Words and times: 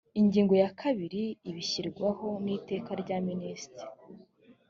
ingingo 0.19 0.53
ya 0.61 0.69
kabiri 0.79 1.21
ibishyirwaho 1.49 2.27
n’iteka 2.43 2.91
rya 3.01 3.17
minisitiri 3.27 3.91